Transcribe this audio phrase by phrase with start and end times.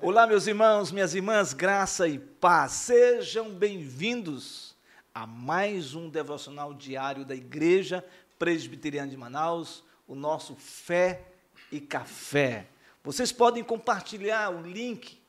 [0.00, 2.72] Olá, meus irmãos, minhas irmãs, graça e paz.
[2.72, 4.74] Sejam bem-vindos
[5.14, 8.04] a mais um devocional diário da Igreja
[8.38, 11.26] Presbiteriana de Manaus, o nosso Fé
[11.70, 12.66] e Café.
[13.04, 15.20] Vocês podem compartilhar o link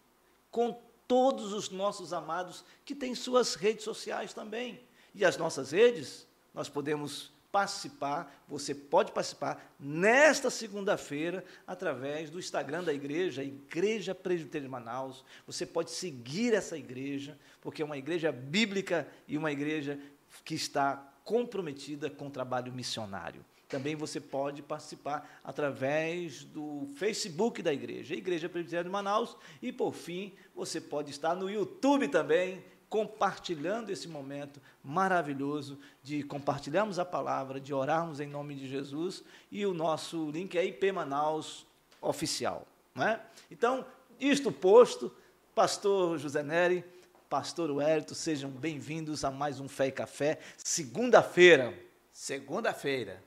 [0.49, 4.79] com todos os nossos amados que têm suas redes sociais também.
[5.13, 12.83] E as nossas redes, nós podemos participar, você pode participar nesta segunda-feira através do Instagram
[12.83, 15.25] da igreja, Igreja Presbiteriana de Manaus.
[15.47, 19.99] Você pode seguir essa igreja, porque é uma igreja bíblica e uma igreja
[20.45, 23.43] que está comprometida com o trabalho missionário.
[23.67, 29.93] Também você pode participar através do Facebook da igreja, Igreja Presbiteriana de Manaus, e por
[29.93, 37.59] fim, você pode estar no YouTube também, compartilhando esse momento maravilhoso de compartilharmos a palavra,
[37.59, 41.65] de orarmos em nome de Jesus, e o nosso link é IP Manaus
[42.01, 42.65] Oficial.
[42.95, 43.21] Não é?
[43.51, 43.85] Então,
[44.19, 45.13] isto posto,
[45.53, 46.83] pastor José Neri,
[47.29, 51.73] pastor Wellington, sejam bem-vindos a mais um Fé e Café, segunda-feira.
[52.11, 53.23] Segunda-feira.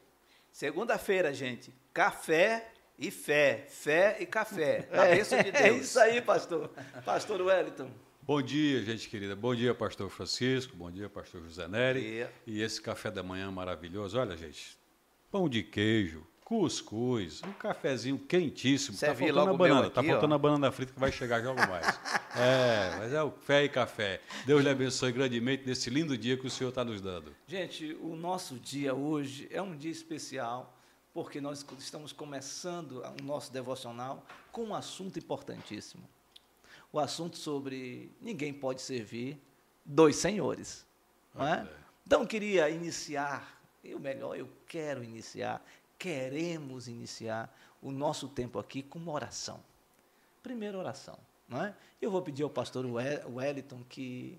[0.52, 1.72] Segunda-feira, gente.
[1.94, 2.68] Café
[2.98, 3.64] e fé.
[3.68, 4.88] Fé e café.
[4.92, 5.64] A É, bênção de Deus.
[5.64, 6.70] é isso aí, pastor.
[7.04, 7.90] Pastor Wellington.
[8.24, 9.34] Bom dia, gente querida.
[9.34, 10.76] Bom dia, pastor Francisco.
[10.76, 12.00] Bom dia, pastor José Neri.
[12.00, 12.32] dia.
[12.46, 14.16] E esse café da manhã maravilhoso.
[14.16, 14.78] Olha, gente,
[15.28, 18.96] pão de queijo, cuscuz, um cafezinho quentíssimo.
[18.96, 20.36] Tá Servi faltando a banana, tá aqui, faltando ó.
[20.36, 21.84] a banana frita que vai chegar logo mais.
[22.38, 24.20] é, mas é o fé e café.
[24.46, 27.34] Deus lhe abençoe grandemente nesse lindo dia que o Senhor está nos dando.
[27.48, 30.78] Gente, o nosso dia hoje é um dia especial,
[31.12, 36.08] porque nós estamos começando o nosso devocional com um assunto importantíssimo.
[36.92, 39.40] O assunto sobre ninguém pode servir
[39.84, 40.86] dois senhores.
[41.34, 41.66] Não é?
[42.06, 45.64] Então, eu queria iniciar, e o melhor, eu quero iniciar,
[45.98, 49.60] queremos iniciar o nosso tempo aqui com uma oração.
[50.42, 51.18] Primeira oração,
[51.48, 51.74] não é?
[52.00, 54.38] Eu vou pedir ao pastor We- Wellington que.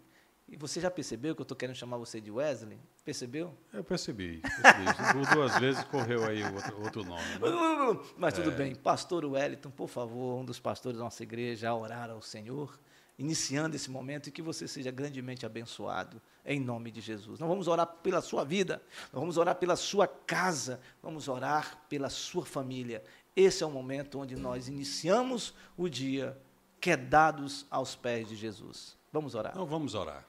[0.58, 2.78] Você já percebeu que eu estou querendo chamar você de Wesley?
[3.06, 3.54] Percebeu?
[3.74, 5.34] Eu percebi, percebi.
[5.34, 7.22] Duas vezes correu aí outro, outro nome.
[7.22, 8.00] né?
[8.18, 8.74] Mas tudo bem.
[8.74, 12.80] Pastor Wellington, por favor, um dos pastores da nossa igreja, a orar ao Senhor,
[13.20, 17.42] iniciando esse momento e que você seja grandemente abençoado, em nome de Jesus.
[17.42, 22.10] Nós vamos orar pela sua vida, nós vamos orar pela sua casa, vamos orar pela
[22.10, 23.04] sua família.
[23.36, 26.38] Esse é o momento onde nós iniciamos o dia
[26.80, 28.98] quedados aos pés de Jesus.
[29.12, 29.52] Vamos orar.
[29.52, 30.26] Então vamos orar.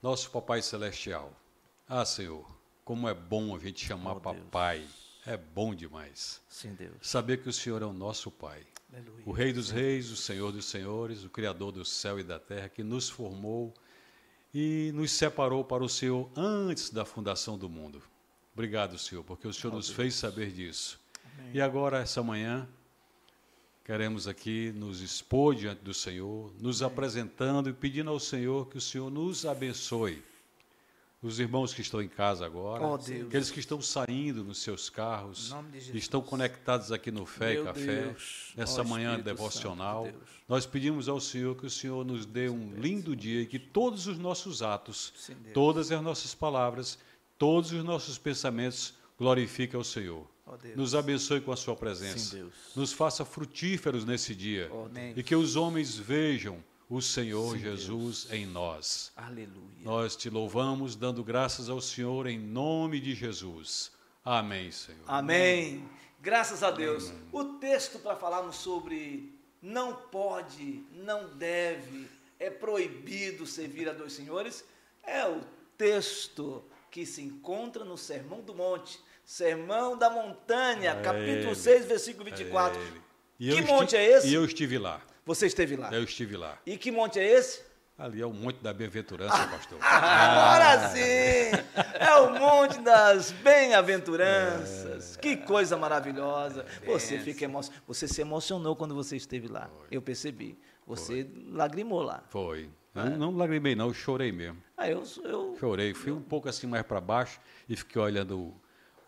[0.00, 1.32] Nosso Papai Celestial.
[1.94, 2.46] Ah, Senhor,
[2.86, 4.36] como é bom a gente chamar Oh, Deus.
[4.36, 4.82] papai.
[5.26, 6.40] É bom demais.
[6.48, 6.94] Sim, Deus.
[7.02, 8.66] Saber que o Senhor é o nosso Pai.
[8.90, 9.22] Aleluia.
[9.26, 12.70] O Rei dos Reis, o Senhor dos Senhores, o Criador do céu e da terra,
[12.70, 13.74] que nos formou
[14.54, 18.02] e nos separou para o Senhor antes da fundação do mundo.
[18.54, 20.98] Obrigado, Senhor, porque o Senhor nos fez saber disso.
[21.52, 22.66] E agora, essa manhã,
[23.84, 28.80] queremos aqui nos expor diante do Senhor, nos apresentando e pedindo ao Senhor que o
[28.80, 30.22] Senhor nos abençoe.
[31.22, 33.26] Os irmãos que estão em casa agora, Oh, Deus.
[33.28, 35.54] aqueles que estão saindo nos seus carros,
[35.94, 38.52] estão conectados aqui no Fé Meu e Café, Deus.
[38.56, 40.04] nessa Ó manhã Espírito devocional.
[40.06, 40.30] Santo Deus.
[40.48, 44.08] Nós pedimos ao Senhor que o Senhor nos dê um lindo dia e que todos
[44.08, 45.54] os nossos atos, Sim, Deus.
[45.54, 46.98] todas as nossas palavras,
[47.38, 50.26] todos os nossos pensamentos glorifiquem ao Senhor.
[50.60, 50.76] Deus.
[50.76, 52.18] Nos abençoe com a sua presença.
[52.18, 52.52] Sim, Deus.
[52.74, 54.68] Nos faça frutíferos nesse dia.
[54.92, 55.16] Deus.
[55.16, 56.62] e que os homens vejam
[56.92, 59.12] o Senhor Jesus em nós.
[59.16, 59.80] Aleluia.
[59.80, 63.90] Nós te louvamos, dando graças ao Senhor em nome de Jesus.
[64.22, 65.00] Amém, Senhor.
[65.06, 65.88] Amém.
[66.20, 67.10] Graças a Deus.
[67.32, 69.32] O texto para falarmos sobre
[69.62, 74.62] não pode, não deve, é proibido servir a dois senhores
[75.02, 75.40] é o
[75.78, 81.56] texto que se encontra no Sermão do Monte, Sermão da Montanha, É capítulo ele.
[81.56, 82.78] 6, versículo 24.
[82.78, 83.02] É ele.
[83.40, 84.28] E Que monte é esse?
[84.28, 85.00] E eu estive lá.
[85.24, 85.92] Você esteve lá.
[85.92, 86.58] Eu estive lá.
[86.66, 87.72] E que monte é esse?
[87.96, 89.78] Ali é o Monte da Bem-aventurança, pastor.
[89.84, 91.00] Agora sim!
[92.00, 95.16] É o monte das bem-aventuranças.
[95.16, 96.66] Que coisa maravilhosa.
[96.84, 97.60] Você fica emo...
[97.86, 99.70] você se emocionou quando você esteve lá.
[99.90, 100.58] Eu percebi.
[100.86, 102.24] Você lagrimou lá.
[102.28, 102.68] Foi.
[102.94, 103.06] É.
[103.06, 104.60] Eu não lagrimei, não, eu chorei mesmo.
[104.76, 105.94] Ah, eu, eu Chorei.
[105.94, 108.60] Fui um pouco assim mais para baixo e fiquei olhando o,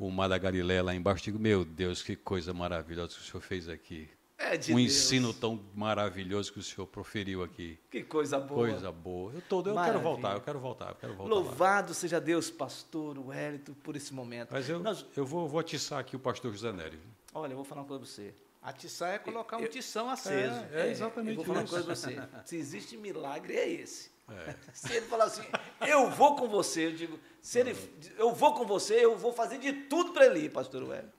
[0.07, 1.25] o Mar da Galileia lá embaixo.
[1.25, 4.09] Digo, meu Deus, que coisa maravilhosa que o senhor fez aqui.
[4.39, 4.89] É de um Deus.
[4.93, 7.79] ensino tão maravilhoso que o senhor proferiu aqui.
[7.91, 8.69] Que coisa boa.
[8.69, 9.33] Coisa boa.
[9.33, 9.93] Eu, tô, eu Maravilha.
[9.93, 11.35] quero voltar, eu quero voltar, eu quero voltar.
[11.35, 11.41] lá.
[11.41, 14.51] Louvado seja Deus, pastor Wellington, por esse momento.
[14.53, 16.99] Mas eu, Nós- eu vou, vou atiçar aqui o pastor José Nery.
[17.33, 18.35] olha, eu vou falar uma coisa para você.
[18.63, 20.65] Atiçar é colocar um Eu- tição aceso.
[20.73, 21.73] É, exatamente Eu vou falar uma isso.
[21.73, 22.47] coisa para você.
[22.47, 24.11] Se existe milagre, é esse.
[24.27, 24.55] É.
[24.73, 25.43] Se ele falar assim,
[25.87, 27.77] eu vou com você, eu digo, se ele,
[28.17, 31.13] eu vou com você, eu vou fazer de tudo para ele ir, pastor Wellington.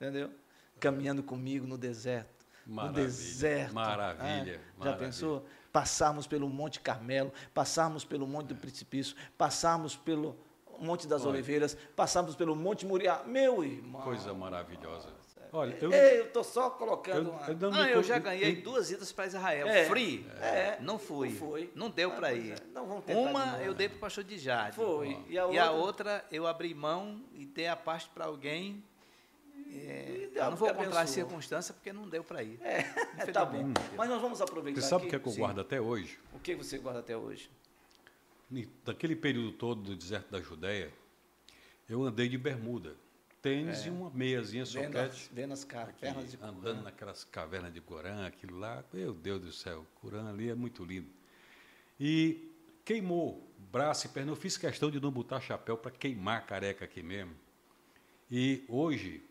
[0.00, 0.30] Entendeu?
[0.80, 2.39] Caminhando comigo no deserto.
[2.70, 3.74] Maravilha, no deserto.
[3.74, 5.06] maravilha, Ah, Já maravilha.
[5.06, 5.44] pensou?
[5.72, 10.36] Passarmos pelo Monte Carmelo, passarmos pelo Monte do Precipício, passarmos pelo
[10.78, 11.30] Monte das Olha.
[11.32, 13.22] Oliveiras, passarmos pelo Monte Moriá.
[13.26, 14.02] Meu irmão.
[14.02, 15.08] Coisa maravilhosa.
[15.52, 15.92] Olha, eu,
[16.26, 17.46] estou só colocando eu- uma...
[17.48, 19.66] eu não Ah, eu já ganhei eu- duas idas para Israel.
[19.66, 19.84] É.
[19.86, 20.24] Free.
[20.40, 20.78] É.
[20.80, 21.30] Não fui.
[21.30, 21.72] Não foi.
[21.74, 22.52] Não deu Ah, para ir.
[22.52, 22.56] é.
[22.70, 24.76] Então vamos Uma eu dei para o pastor de Jade.
[24.76, 25.18] Foi.
[25.28, 25.72] E a E a outra?
[25.72, 28.82] outra eu abri mão e dei a parte para alguém.
[29.72, 31.06] É, eu não vou contar as abençoou.
[31.06, 32.58] circunstância porque não deu para ir.
[32.62, 32.82] É,
[33.32, 33.72] tá bom.
[33.96, 35.40] Mas nós vamos aproveitar Você sabe o que é que eu Sim.
[35.40, 36.18] guardo até hoje?
[36.32, 37.50] O que você guarda até hoje?
[38.84, 40.92] Daquele período todo do deserto da Judéia,
[41.88, 42.96] eu andei de bermuda,
[43.40, 45.30] tênis e uma meiazinha Vendo, as- soquete.
[45.32, 49.86] vendo as cavernas de andando naquelas cavernas de Corã, aquilo lá, meu Deus do céu,
[50.00, 51.08] Corã ali é muito lindo.
[51.98, 52.50] E
[52.84, 54.32] queimou braço e perna.
[54.32, 57.34] Eu fiz questão de não botar chapéu para queimar a careca aqui mesmo.
[58.28, 59.22] E hoje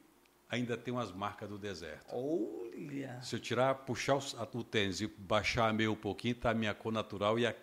[0.50, 2.08] ainda tem umas marcas do deserto.
[2.14, 3.20] Olha.
[3.22, 6.74] Se eu tirar, puxar o, o tênis e baixar meio um pouquinho, tá a minha
[6.74, 7.56] cor natural e, a-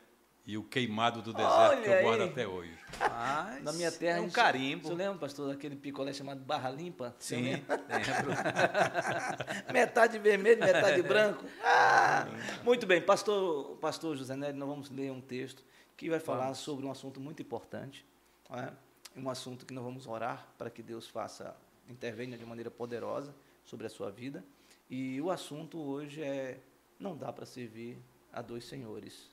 [0.46, 2.28] e o queimado do deserto que Olha eu guardo aí.
[2.28, 2.78] até hoje.
[3.00, 4.18] Mas Na minha terra.
[4.18, 4.86] é um gente- carimbo.
[4.88, 7.14] Você lembra, pastor, daquele picolé chamado Barra Limpa?
[7.18, 7.66] Sim, lembro.
[9.72, 11.44] metade vermelho, metade branco.
[11.64, 12.28] Ah,
[12.62, 15.64] muito bem, pastor, pastor José Nery, nós vamos ler um texto
[15.96, 18.04] que vai falar sobre um assunto muito importante,
[18.50, 18.70] é?
[19.16, 21.56] um assunto que nós vamos orar para que Deus faça,
[21.88, 23.34] intervenha de maneira poderosa
[23.64, 24.44] sobre a sua vida.
[24.88, 26.60] E o assunto hoje é
[26.98, 27.98] não dá para servir
[28.32, 29.30] a dois senhores.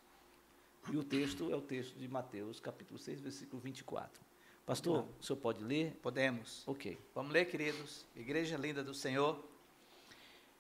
[0.92, 4.22] E o texto é o texto de Mateus, capítulo 6, versículo 24.
[4.66, 5.94] Pastor, o senhor pode ler?
[6.02, 6.66] Podemos.
[6.68, 6.98] Ok.
[7.14, 8.06] Vamos ler, queridos.
[8.16, 9.44] Igreja linda do Senhor.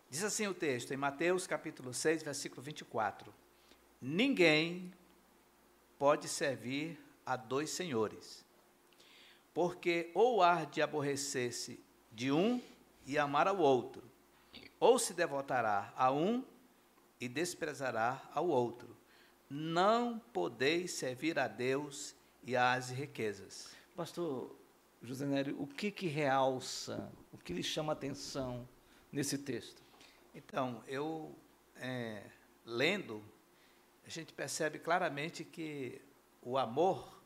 [0.09, 3.33] Diz assim o texto, em Mateus capítulo 6, versículo 24:
[4.01, 4.93] Ninguém
[5.97, 8.45] pode servir a dois senhores,
[9.53, 11.79] porque ou há de aborrecer-se
[12.11, 12.61] de um
[13.05, 14.03] e amar ao outro,
[14.79, 16.43] ou se devotará a um
[17.19, 18.95] e desprezará ao outro.
[19.49, 23.71] Não podeis servir a Deus e às riquezas.
[23.95, 24.55] Pastor
[25.01, 28.67] José Nério, o que que realça, o que lhe chama a atenção
[29.11, 29.81] nesse texto?
[30.33, 31.35] Então, eu
[31.75, 32.23] é,
[32.65, 33.23] lendo,
[34.05, 36.01] a gente percebe claramente que
[36.41, 37.21] o amor,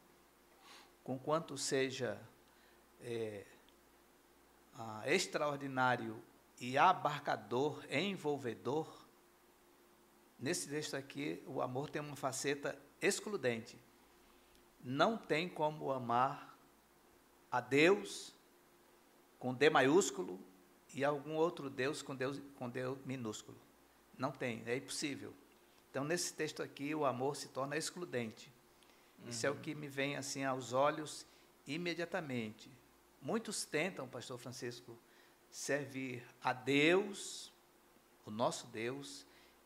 [1.07, 2.21] com quanto seja
[2.99, 3.45] é,
[5.05, 6.21] extraordinário
[6.59, 9.07] e abarcador, envolvedor,
[10.37, 13.81] nesse texto aqui, o amor tem uma faceta excludente.
[14.83, 16.59] Não tem como amar
[17.49, 18.35] a Deus
[19.39, 20.37] com D maiúsculo
[20.93, 23.57] e algum outro Deus com Deus com Deus minúsculo.
[24.17, 25.33] Não tem, é impossível.
[25.89, 28.56] Então nesse texto aqui o amor se torna excludente.
[29.25, 31.25] Isso é o que me vem assim aos olhos
[31.65, 32.71] imediatamente.
[33.21, 34.97] Muitos tentam, pastor Francisco,
[35.49, 37.51] servir a Deus,
[38.25, 39.25] o nosso Deus,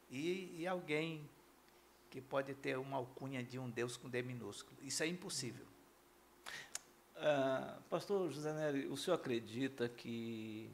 [0.09, 1.29] e, e alguém
[2.09, 4.77] que pode ter uma alcunha de um Deus com D minúsculo.
[4.81, 5.65] Isso é impossível.
[7.15, 10.69] Ah, pastor José Nery, o senhor acredita que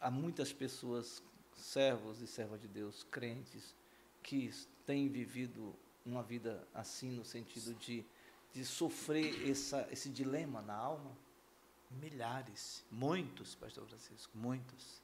[0.00, 1.22] há muitas pessoas,
[1.54, 3.74] servos e servas de Deus, crentes,
[4.22, 4.50] que
[4.84, 8.04] têm vivido uma vida assim, no sentido de,
[8.52, 11.16] de sofrer essa, esse dilema na alma?
[11.90, 15.02] Milhares, muitos, pastor Francisco, muitos,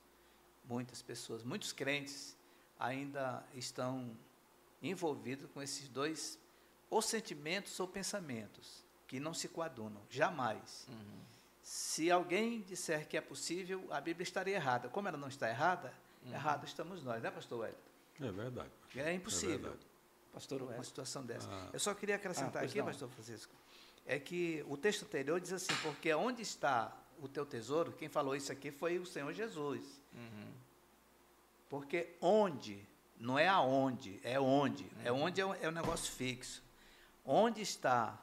[0.64, 2.36] muitas pessoas, muitos crentes
[2.78, 4.16] ainda estão
[4.82, 6.38] envolvidos com esses dois,
[6.88, 10.86] ou sentimentos ou pensamentos, que não se coadunam, jamais.
[11.62, 14.88] Se alguém disser que é possível, a Bíblia estaria errada.
[14.88, 15.92] Como ela não está errada,
[16.26, 17.80] errado estamos nós, né, pastor Wellington?
[18.20, 18.70] É verdade.
[18.96, 19.86] É impossível verdade.
[20.38, 21.48] Pastor uma situação dessa.
[21.50, 21.70] Ah.
[21.72, 22.86] Eu só queria acrescentar Ah, aqui, não.
[22.86, 23.52] pastor Francisco,
[24.06, 28.36] é que o texto anterior diz assim, porque onde está o teu tesouro, quem falou
[28.36, 30.00] isso aqui foi o Senhor Jesus.
[31.68, 32.86] Porque onde,
[33.18, 34.88] não é aonde, é onde.
[35.04, 36.62] É onde é um, é um negócio fixo.
[37.24, 38.16] Onde está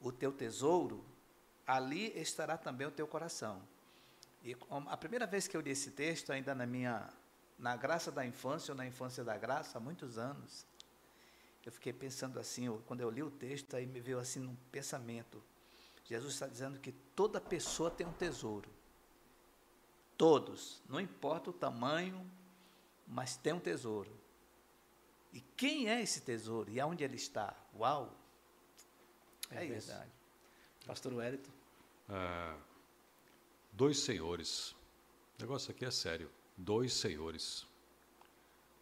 [0.00, 1.04] o teu tesouro,
[1.64, 3.62] ali estará também o teu coração.
[4.42, 4.56] E
[4.88, 7.08] a primeira vez que eu li esse texto, ainda na minha,
[7.58, 10.66] na graça da infância, ou na infância da graça, há muitos anos,
[11.64, 14.56] eu fiquei pensando assim, eu- quando eu li o texto, aí me veio assim um
[14.72, 15.42] pensamento.
[16.04, 18.68] Jesus está dizendo que toda pessoa tem um tesouro.
[20.16, 22.28] Todos, não importa o tamanho,
[23.06, 24.18] mas tem um tesouro.
[25.32, 26.70] E quem é esse tesouro?
[26.70, 27.56] E aonde ele está?
[27.78, 28.14] Uau!
[29.50, 29.88] É, É isso.
[29.88, 30.10] verdade.
[30.86, 31.52] Pastor Wellington.
[32.08, 32.58] Ah,
[33.72, 34.72] dois senhores.
[35.38, 36.30] O negócio aqui é sério.
[36.56, 37.66] Dois senhores.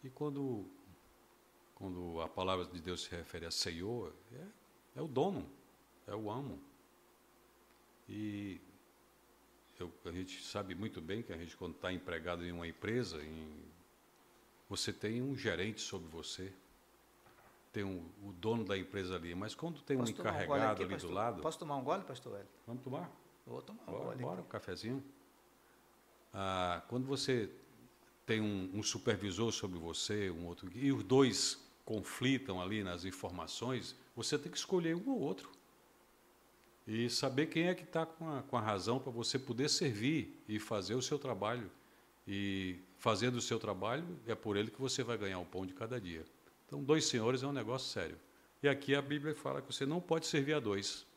[0.03, 0.69] E quando,
[1.79, 5.49] quando a palavra de Deus se refere a Senhor, é, é o dono,
[6.05, 6.59] é o amo.
[8.07, 8.59] E
[9.79, 13.23] eu, a gente sabe muito bem que a gente, quando está empregado em uma empresa,
[13.23, 13.63] em,
[14.67, 16.51] você tem um gerente sobre você,
[17.71, 20.93] tem um, o dono da empresa ali, mas quando tem Posso um encarregado aqui, ali
[20.93, 21.09] pastor?
[21.09, 21.41] do lado.
[21.41, 22.47] Posso tomar um gole, pastor Hélio?
[22.67, 23.09] Vamos tomar?
[23.47, 24.21] Eu Vou tomar um Bora, gole.
[24.21, 24.49] bora, um aqui.
[24.49, 25.03] cafezinho.
[26.33, 27.49] Ah, quando você
[28.25, 33.95] tem um, um supervisor sobre você, um outro, e os dois conflitam ali nas informações,
[34.15, 35.49] você tem que escolher um ou outro.
[36.87, 40.39] E saber quem é que está com, a- com a razão para você poder servir
[40.47, 41.67] e fazer o seu trabalho.
[42.27, 45.73] E fazendo o seu trabalho, é por ele que você vai ganhar o pão de
[45.73, 46.23] cada dia.
[46.67, 48.19] Então, dois senhores é um negócio sério.
[48.61, 51.07] E aqui a Bíblia fala que você não pode servir a dois.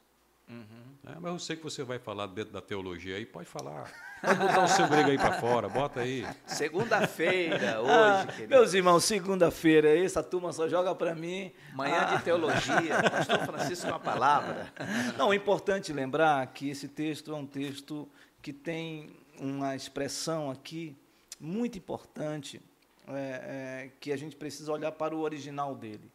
[1.04, 1.18] né?
[1.20, 3.92] Mas eu sei que você vai falar dentro da teologia aí, pode falar.
[4.22, 6.24] Pode botar o seu grego aí para fora, bota aí.
[6.46, 8.48] Segunda-feira, Ah, hoje, querido.
[8.54, 11.52] meus irmãos, segunda-feira, essa turma só joga para mim.
[11.74, 14.72] Manhã Ah, de teologia, pastor Francisco com a palavra.
[15.18, 18.08] Não, é importante lembrar que esse texto é um texto
[18.40, 19.10] que tem
[19.40, 20.96] uma expressão aqui
[21.40, 22.60] muito importante,
[23.08, 26.10] é, é, que a gente precisa olhar para o original dele.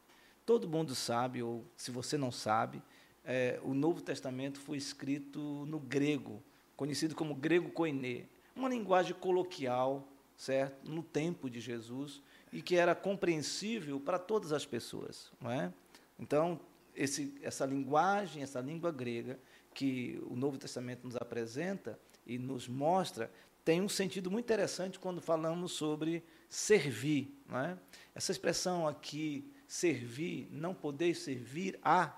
[0.46, 2.82] Todo mundo sabe, ou se você não sabe,
[3.26, 6.42] é, o Novo Testamento foi escrito no grego,
[6.78, 10.08] conhecido como grego koiné, uma linguagem coloquial,
[10.38, 12.22] certo, no tempo de Jesus
[12.54, 15.74] e que era compreensível para todas as pessoas, não é?
[16.20, 16.60] Então,
[16.96, 19.40] esse, essa linguagem, essa língua grega
[19.74, 23.32] que o Novo Testamento nos apresenta e nos mostra,
[23.66, 27.36] tem um sentido muito interessante quando falamos sobre servir.
[27.48, 27.78] Não é?
[28.16, 32.16] Essa expressão aqui, servir, não poder servir a,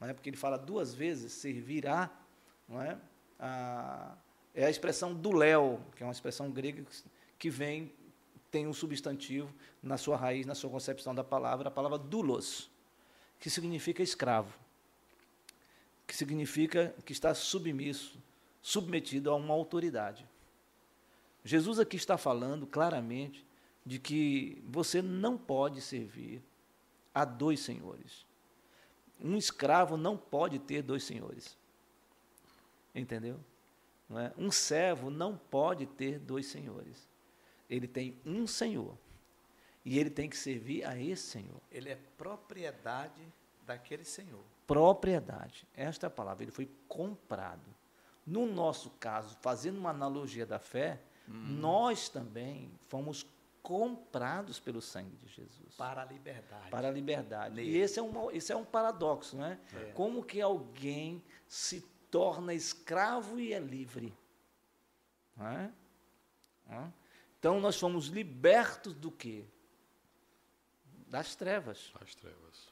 [0.00, 0.12] não é?
[0.12, 2.10] porque ele fala duas vezes, servir a,
[2.68, 2.98] não é?
[3.44, 4.16] A,
[4.54, 6.84] é a expressão do léo, que é uma expressão grega
[7.36, 7.92] que vem,
[8.52, 12.70] tem um substantivo na sua raiz, na sua concepção da palavra, a palavra doulos,
[13.40, 14.56] que significa escravo,
[16.06, 18.16] que significa que está submisso,
[18.60, 20.24] submetido a uma autoridade.
[21.44, 23.44] Jesus aqui está falando claramente
[23.84, 26.40] de que você não pode servir
[27.12, 28.24] a dois senhores.
[29.20, 31.56] Um escravo não pode ter dois senhores.
[32.94, 33.40] Entendeu?
[34.08, 34.32] Não é?
[34.36, 37.08] Um servo não pode ter dois senhores.
[37.68, 38.96] Ele tem um senhor.
[39.84, 41.60] E ele tem que servir a esse senhor.
[41.70, 43.22] Ele é propriedade
[43.66, 44.44] daquele senhor.
[44.66, 45.66] Propriedade.
[45.74, 46.44] Esta é a palavra.
[46.44, 47.74] Ele foi comprado.
[48.26, 53.26] No nosso caso, fazendo uma analogia da fé, nós também fomos
[53.62, 55.74] comprados pelo sangue de Jesus.
[55.76, 56.70] Para a liberdade.
[56.70, 57.54] Para a liberdade.
[57.54, 57.70] Nele.
[57.70, 59.58] E esse é, um, esse é um paradoxo, não é?
[59.74, 59.92] É.
[59.92, 64.14] Como que alguém se torna escravo e é livre?
[65.34, 65.72] Não é?
[66.68, 66.92] Não é?
[67.38, 69.44] Então, nós fomos libertos do quê?
[71.08, 71.90] Das trevas.
[72.00, 72.68] As trevas.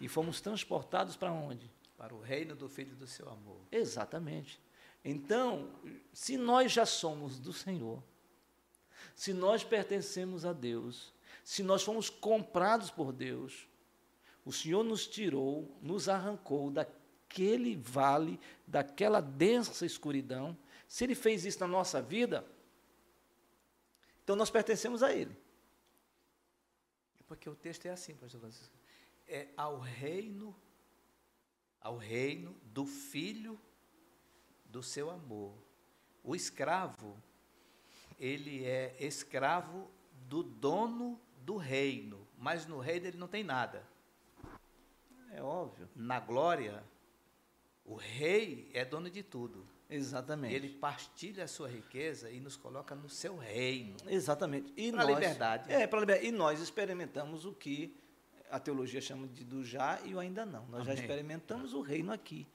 [0.00, 1.70] E fomos transportados para onde?
[1.98, 3.60] Para o reino do Filho do seu amor.
[3.72, 4.60] Exatamente.
[5.04, 5.68] Então,
[6.12, 8.02] se nós já somos do Senhor,
[9.14, 11.12] se nós pertencemos a Deus,
[11.44, 13.68] se nós fomos comprados por Deus,
[14.44, 16.70] o Senhor nos tirou, nos arrancou
[17.36, 20.56] daquele vale, daquela densa escuridão.
[20.88, 22.46] Se Ele fez isso na nossa vida,
[24.24, 25.36] então nós pertencemos a Ele.
[27.26, 28.74] Porque o texto é assim, pastor Francisco.
[29.28, 30.54] É ao reino,
[31.80, 33.60] ao reino do filho
[34.64, 35.52] do seu amor.
[36.22, 37.20] O escravo,
[38.18, 39.90] ele é escravo
[40.28, 43.86] do dono do reino, mas no reino ele não tem nada.
[45.32, 45.88] É óbvio.
[45.94, 46.82] Na glória,
[47.86, 49.66] o rei é dono de tudo.
[49.88, 50.52] Exatamente.
[50.54, 53.96] Ele partilha a sua riqueza e nos coloca no seu reino.
[54.08, 54.72] Exatamente.
[54.76, 55.72] E Pra nós, liberdade.
[55.72, 56.26] É, para liberdade.
[56.28, 57.96] E nós experimentamos o que
[58.50, 60.66] a teologia chama de do já e o ainda não.
[60.66, 61.02] Nós já Amém.
[61.04, 62.46] experimentamos o reino aqui.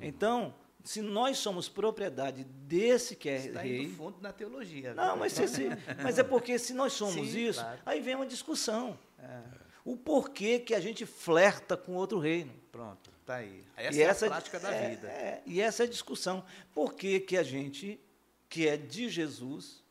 [0.00, 0.54] Então,
[0.84, 3.82] se nós somos propriedade desse que é Está rei.
[3.82, 4.94] indo fundo na teologia.
[4.94, 5.68] Não, mas, se, se-
[6.02, 7.80] mas é porque se nós somos Sim, isso, claro.
[7.84, 8.98] aí vem uma discussão.
[9.18, 9.42] É,
[9.84, 12.52] O porquê que a gente flerta com outro reino.
[12.70, 13.62] pronto, tá aí.
[13.76, 15.08] Essa é a prática da é- vida.
[15.08, 16.44] é, e essa é a discussão.
[16.72, 18.00] Por que, que a gente,
[18.48, 19.84] que é de Jesus,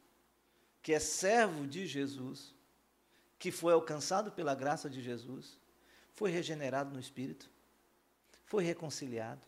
[0.81, 2.55] que é servo de Jesus,
[3.37, 5.59] que foi alcançado pela graça de Jesus,
[6.13, 7.47] foi regenerado no Espírito,
[8.45, 9.45] foi reconciliado,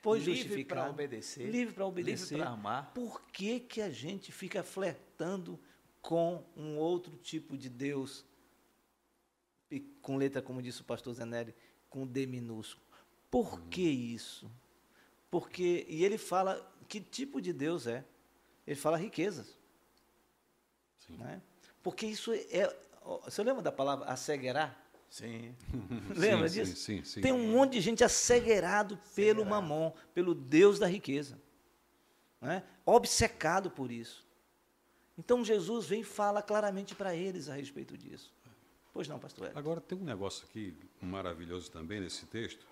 [0.00, 2.38] foi livre para justificado, obedecer, livre para livre obedecer.
[2.38, 2.94] para amar.
[2.94, 5.60] Por que, que a gente fica flertando
[6.00, 8.24] com um outro tipo de Deus,
[9.70, 11.54] e com letra, como disse o pastor Zenelli,
[11.92, 12.84] com D minúsculo?
[13.30, 14.50] Por que isso?
[15.30, 18.04] Porque, e ele fala que tipo de Deus é?
[18.66, 19.58] Ele fala riquezas.
[20.98, 21.16] Sim.
[21.16, 21.40] Né?
[21.82, 22.74] Porque isso é.
[23.02, 24.78] ó, Você lembra da palavra asseguerar?
[25.10, 25.54] Sim.
[26.16, 26.76] Lembra sim, disso?
[26.76, 27.20] Sim, sim.
[27.20, 31.38] Tem um monte de gente asseguerado pelo mamon, pelo Deus da riqueza.
[32.40, 32.62] né?
[32.86, 34.26] obcecado por isso.
[35.18, 38.32] Então Jesus vem e fala claramente para eles a respeito disso.
[38.92, 39.58] Pois não, pastor Hélio?
[39.58, 42.66] Agora, tem um negócio aqui maravilhoso também nesse texto,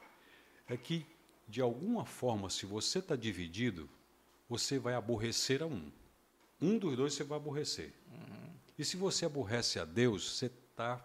[0.69, 1.07] é que,
[1.49, 3.89] de alguma forma, se você está dividido,
[4.49, 5.91] você vai aborrecer a um.
[6.61, 7.93] Um dos dois você vai aborrecer.
[8.11, 8.51] Uhum.
[8.79, 11.05] E se você aborrece a Deus, você está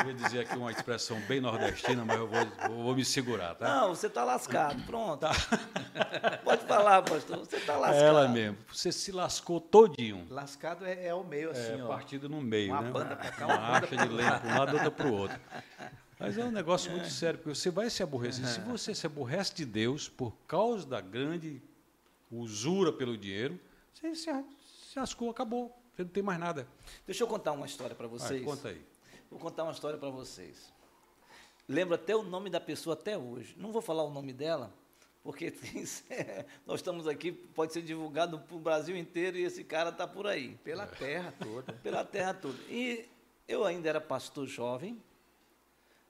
[0.00, 3.80] eu ia dizer aqui uma expressão bem nordestina, mas eu vou, vou me segurar, tá?
[3.80, 5.20] Não, você está lascado, pronto.
[5.20, 5.32] Tá.
[6.44, 8.02] Pode falar, pastor, você está lascado.
[8.02, 10.26] Ela mesmo, você se lascou todinho.
[10.30, 11.88] Lascado é, é o meio, assim, é, ó.
[11.88, 12.90] partido no meio, uma né?
[12.90, 15.40] Banda pra cá, uma, uma acha de lenha para um lado, outra para o outro.
[16.18, 18.46] Mas é um negócio muito sério, porque você vai se aborrecer.
[18.46, 21.62] Se você se aborrece de Deus por causa da grande
[22.30, 23.60] usura pelo dinheiro,
[23.92, 24.30] você se,
[24.90, 25.76] se lascou, acabou.
[25.94, 26.66] Você não tem mais nada.
[27.06, 28.42] Deixa eu contar uma história para vocês.
[28.42, 28.82] Ah, conta aí.
[29.30, 30.72] Vou contar uma história para vocês.
[31.68, 33.54] Lembro até o nome da pessoa até hoje.
[33.58, 34.72] Não vou falar o nome dela,
[35.22, 35.52] porque
[36.64, 40.26] nós estamos aqui, pode ser divulgado para o Brasil inteiro e esse cara está por
[40.26, 40.56] aí.
[40.62, 40.86] Pela é.
[40.86, 41.72] terra toda.
[41.72, 42.58] Pela terra toda.
[42.68, 43.08] E
[43.48, 45.02] eu ainda era pastor jovem,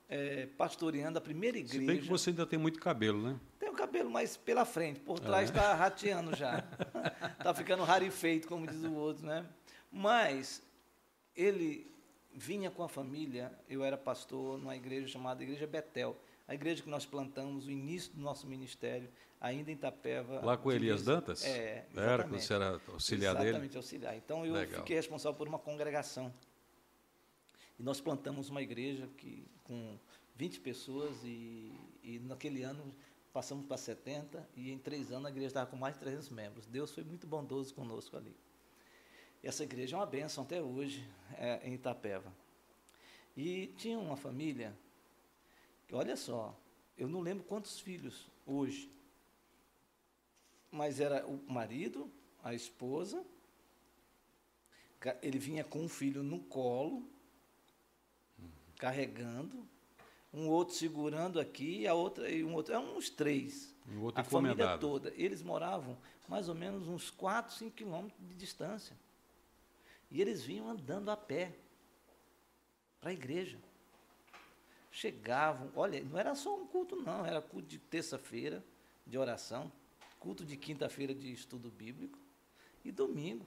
[0.09, 1.81] é, pastoreando a primeira igreja.
[1.81, 3.41] Se bem que você ainda tem muito cabelo, né?
[3.59, 5.75] Tenho cabelo, mas pela frente, por trás está é.
[5.75, 6.63] rateando já.
[7.39, 9.47] Está ficando rarefeito, como diz o outro, né?
[9.91, 10.63] Mas
[11.35, 11.96] ele
[12.37, 16.15] vinha com a família, eu era pastor numa igreja chamada Igreja Betel,
[16.47, 19.09] a igreja que nós plantamos, o início do nosso ministério,
[19.41, 20.45] ainda em Itapeva.
[20.45, 21.45] Lá com Elias Dantas?
[21.45, 21.99] É, exatamente.
[21.99, 23.49] Era, quando você era auxiliar exatamente, dele?
[23.49, 24.17] Exatamente, auxiliar.
[24.17, 24.81] Então, eu Legal.
[24.81, 26.33] fiquei responsável por uma congregação.
[27.79, 29.99] E nós plantamos uma igreja que, com
[30.37, 32.95] 20 pessoas e, e naquele ano
[33.33, 36.67] passamos para 70 e em três anos a igreja estava com mais de 300 membros.
[36.67, 38.35] Deus foi muito bondoso conosco ali.
[39.47, 42.33] Essa igreja é uma bênção até hoje é, em Itapeva.
[43.37, 44.77] E tinha uma família,
[45.87, 46.53] que olha só,
[46.99, 48.91] eu não lembro quantos filhos hoje,
[50.69, 52.11] mas era o marido,
[52.43, 53.25] a esposa,
[55.23, 57.09] ele vinha com um filho no colo,
[58.77, 59.65] carregando,
[60.35, 63.73] um outro segurando aqui, a outra e um outro, eram uns três.
[64.21, 65.13] A família toda.
[65.15, 65.97] Eles moravam
[66.29, 69.06] mais ou menos uns 4, 5 quilômetros de distância.
[70.11, 71.53] E eles vinham andando a pé
[73.01, 73.59] para a igreja.
[74.91, 78.65] Chegavam, olha, não era só um culto, não, era culto de terça-feira
[79.07, 79.71] de oração,
[80.19, 82.19] culto de quinta-feira de estudo bíblico
[82.85, 83.47] e domingo.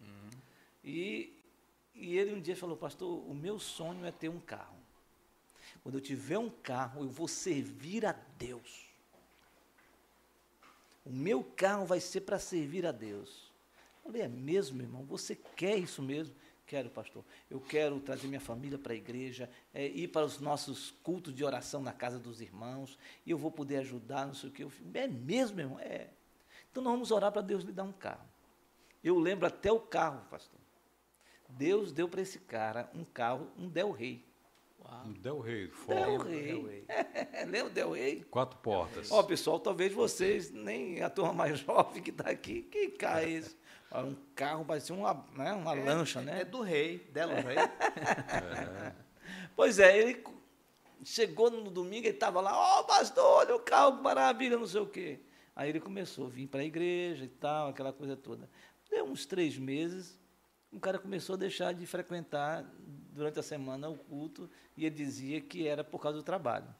[0.00, 0.30] Uhum.
[0.84, 1.32] E,
[1.94, 4.76] e ele um dia falou, pastor, o meu sonho é ter um carro.
[5.82, 8.86] Quando eu tiver um carro, eu vou servir a Deus.
[11.04, 13.51] O meu carro vai ser para servir a Deus.
[14.02, 15.04] Falei, é mesmo, irmão?
[15.04, 16.34] Você quer isso mesmo?
[16.66, 17.24] Quero, pastor.
[17.50, 21.44] Eu quero trazer minha família para a igreja, é, ir para os nossos cultos de
[21.44, 24.62] oração na casa dos irmãos, e eu vou poder ajudar, não sei o que.
[24.64, 25.78] Eu, é mesmo, irmão?
[25.78, 26.08] É.
[26.70, 28.26] Então nós vamos orar para Deus lhe dar um carro.
[29.04, 30.58] Eu lembro até o carro, pastor.
[31.48, 34.24] Deus deu para esse cara um carro, um Del Rey.
[35.06, 36.28] Um Del Rey, Ford.
[36.28, 36.86] Del Rey.
[37.48, 38.24] Lembra Del Rey?
[38.24, 39.10] Quatro portas.
[39.10, 43.30] Ó, pessoal, talvez vocês, nem a turma mais jovem que está aqui, que carro é
[43.30, 43.56] esse?
[43.94, 46.40] Um carro parecia uma, né, uma é, lancha, né?
[46.40, 47.56] É do rei, dela, rei.
[49.54, 50.24] Pois é, ele
[51.04, 54.66] chegou no domingo, ele estava lá, ó, oh, pastor, olha o carro, que maravilha, não
[54.66, 55.20] sei o quê.
[55.54, 58.48] Aí ele começou a vir para a igreja e tal, aquela coisa toda.
[58.90, 60.18] Deu uns três meses,
[60.72, 62.64] o cara começou a deixar de frequentar
[63.12, 66.74] durante a semana o culto e ele dizia que era por causa do trabalho.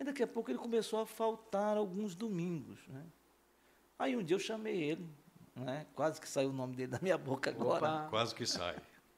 [0.00, 2.86] E daqui a pouco ele começou a faltar alguns domingos.
[2.88, 3.04] Né?
[3.98, 5.08] Aí um dia eu chamei ele,
[5.54, 5.86] né?
[5.94, 7.86] Quase que saiu o nome dele da minha boca agora.
[7.86, 8.08] Opa.
[8.08, 8.76] Quase que sai.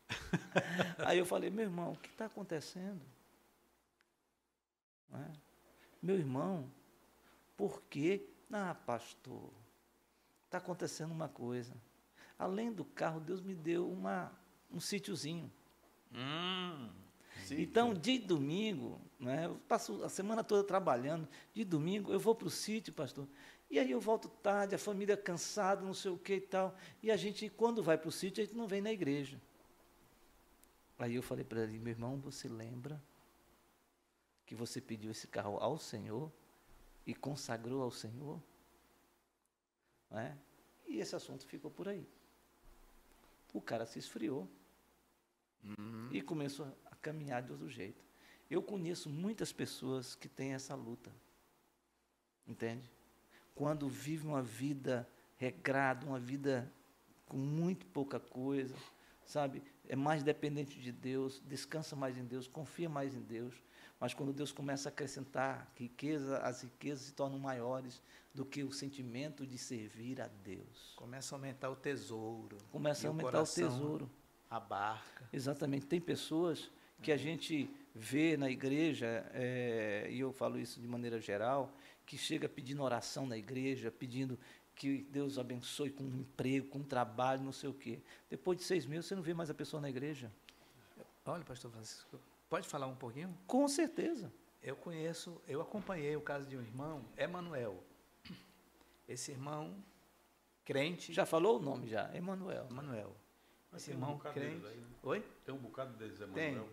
[1.05, 3.01] Aí eu falei, meu irmão, o que está acontecendo?
[5.13, 5.33] É?
[6.03, 6.71] Meu irmão,
[7.57, 8.29] por que?
[8.53, 9.51] Ah, pastor,
[10.45, 11.75] está acontecendo uma coisa.
[12.39, 14.31] Além do carro, Deus me deu uma,
[14.71, 15.51] um sítiozinho.
[16.13, 16.91] Hum,
[17.51, 22.49] então, de domingo, né, eu passo a semana toda trabalhando, de domingo eu vou para
[22.49, 23.29] o sítio, pastor,
[23.75, 26.79] e aí eu volto tarde, a família cansada, não sei o que e tal.
[27.03, 29.41] E a gente, quando vai para o sítio, a gente não vem na igreja.
[30.97, 33.03] Aí eu falei para ele, meu irmão, você lembra
[34.47, 36.31] que você pediu esse carro ao Senhor
[37.05, 38.41] e consagrou ao Senhor?
[40.13, 40.37] É?
[40.87, 42.07] E esse assunto ficou por aí.
[43.53, 44.49] O cara se esfriou
[45.65, 46.11] uhum.
[46.13, 48.05] e começou a caminhar de outro jeito.
[48.49, 51.11] Eu conheço muitas pessoas que têm essa luta.
[52.47, 52.89] Entende?
[53.55, 56.71] Quando vive uma vida regrada, uma vida
[57.27, 58.75] com muito pouca coisa,
[59.25, 59.63] sabe?
[59.89, 63.55] É mais dependente de Deus, descansa mais em Deus, confia mais em Deus.
[64.01, 68.03] Mas quando Deus começa a acrescentar riqueza, as riquezas se tornam maiores
[68.35, 70.93] do que o sentimento de servir a Deus.
[70.97, 72.59] Começa a aumentar o tesouro.
[72.71, 74.11] Começa a o aumentar o coração tesouro.
[74.51, 75.29] Abarca.
[75.33, 75.87] Exatamente.
[75.87, 81.21] Tem pessoas que a gente vê na igreja, é, e eu falo isso de maneira
[81.21, 81.73] geral,
[82.07, 84.39] que chega pedindo oração na igreja, pedindo
[84.75, 88.01] que Deus abençoe com um emprego, com um trabalho, não sei o quê.
[88.29, 90.31] Depois de seis meses, você não vê mais a pessoa na igreja.
[91.25, 93.37] Olha, pastor Francisco, pode falar um pouquinho?
[93.47, 94.33] Com certeza.
[94.63, 97.83] Eu conheço, eu acompanhei o caso de um irmão, Emanuel.
[99.09, 99.77] Esse irmão
[100.65, 102.67] crente, Já falou o nome já, Emanuel.
[102.71, 103.15] Emanuel.
[103.75, 104.57] Esse tem um irmão bocado crente.
[104.57, 104.87] deles aí, né?
[105.03, 105.25] Oi?
[105.45, 106.53] Tem um bocado deles, Tem.
[106.53, 106.69] Emanuel.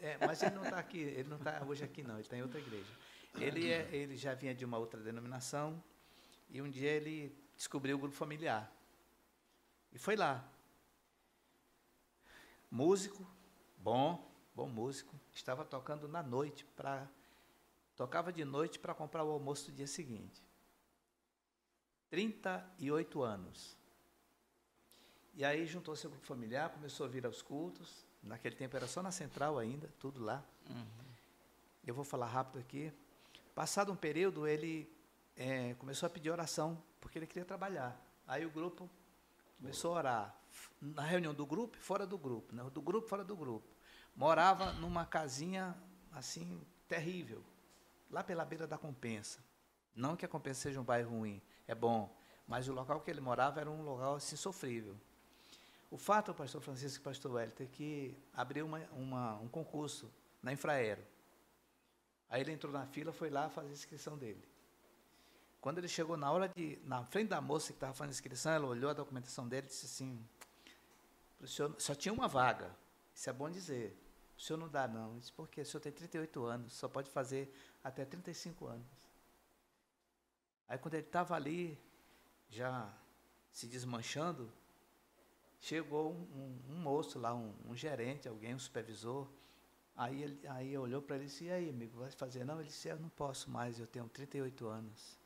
[0.00, 2.42] É, mas ele não está aqui, ele não está hoje aqui não, ele está em
[2.42, 2.90] outra igreja.
[3.36, 5.82] Ele, é, ele já vinha de uma outra denominação
[6.48, 8.72] e um dia ele descobriu o grupo familiar.
[9.92, 10.48] E foi lá.
[12.70, 13.26] Músico,
[13.76, 17.08] bom, bom músico, estava tocando na noite para
[17.96, 20.42] tocava de noite para comprar o almoço do dia seguinte.
[22.10, 23.76] 38 anos.
[25.34, 28.04] E aí juntou seu grupo familiar, começou a vir aos cultos.
[28.22, 30.44] Naquele tempo era só na central ainda, tudo lá.
[31.84, 32.92] Eu vou falar rápido aqui.
[33.54, 34.90] Passado um período, ele
[35.36, 38.00] eh, começou a pedir oração, porque ele queria trabalhar.
[38.26, 38.90] Aí o grupo
[39.58, 40.36] começou a orar.
[40.80, 42.54] Na reunião do grupo fora do grupo.
[42.54, 42.62] Né?
[42.72, 43.66] Do grupo, fora do grupo.
[44.16, 45.76] Morava numa casinha,
[46.12, 47.42] assim, terrível.
[48.10, 49.40] Lá pela beira da compensa.
[49.94, 52.12] Não que a compensa seja um bairro ruim, é bom.
[52.46, 54.96] Mas o local que ele morava era um local, assim, sofrível.
[55.90, 60.12] O fato, pastor Francisco e pastor Wellington, é que abriu uma, uma- um concurso
[60.42, 61.02] na Infraero.
[62.30, 64.42] Aí ele entrou na fila, foi lá fazer a inscrição dele.
[65.60, 68.52] Quando ele chegou na hora de, na frente da moça que estava fazendo a inscrição,
[68.52, 70.22] ela olhou a documentação dele e disse assim,
[71.38, 72.74] "Pro senhor, só tinha uma vaga,
[73.14, 73.96] isso é bom dizer.
[74.36, 75.14] O senhor não dá não.
[75.14, 75.60] Eu disse, por quê?
[75.62, 79.08] O senhor tem 38 anos, só pode fazer até 35 anos.
[80.68, 81.78] Aí quando ele estava ali,
[82.48, 82.92] já
[83.52, 84.52] se desmanchando,
[85.60, 86.22] chegou um,
[86.68, 89.28] um- um moço lá, um, um gerente, alguém, um supervisor.
[89.96, 92.44] Aí ele aí olhou para ele e disse, e aí, amigo, vai fazer?
[92.44, 95.18] Não, ele disse, eu não posso mais, eu tenho 38 anos.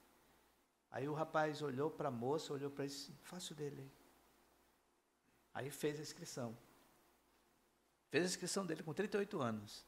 [0.91, 3.91] Aí o rapaz olhou para a moça, olhou para ele e disse, faça o dele
[5.55, 5.71] aí.
[5.71, 6.57] Fez a inscrição.
[8.11, 9.85] Fez a inscrição dele com 38 anos.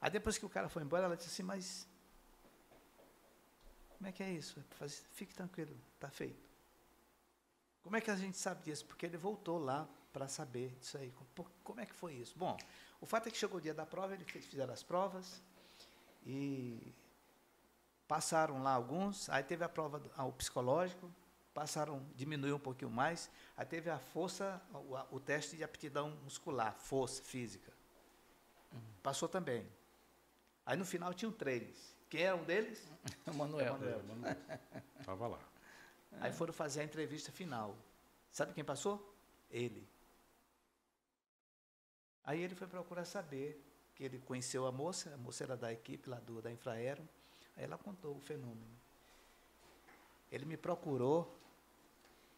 [0.00, 1.88] Aí depois que o cara foi embora, ela disse assim, mas
[3.96, 4.62] como é que é isso?
[5.12, 6.46] Fique tranquilo, está feito.
[7.82, 8.84] Como é que a gente sabe disso?
[8.84, 11.12] Porque ele voltou lá para saber disso aí.
[11.62, 12.38] Como é que foi isso?
[12.38, 12.56] Bom,
[13.04, 15.42] o fato é que chegou o dia da prova, eles fez- fizeram as provas
[16.24, 16.90] e
[18.08, 21.12] passaram lá alguns, aí teve a prova do ah, o psicológico,
[21.52, 26.74] passaram, diminuiu um pouquinho mais, aí teve a força, o, o teste de aptidão muscular,
[26.78, 27.70] força física.
[29.02, 29.68] Passou também.
[30.64, 31.94] Aí no final tinham três.
[32.08, 32.82] Quem era um deles?
[33.28, 33.76] Emanuel.
[33.76, 34.36] Emanuel.
[35.04, 35.40] Tava lá.
[36.22, 37.76] Aí foram fazer a entrevista final.
[38.30, 39.14] Sabe quem passou?
[39.50, 39.86] Ele.
[42.24, 43.62] Aí ele foi procurar saber,
[43.94, 47.06] que ele conheceu a moça, a moça era da equipe lá do, da Infraero,
[47.56, 48.74] aí ela contou o fenômeno.
[50.32, 51.38] Ele me procurou,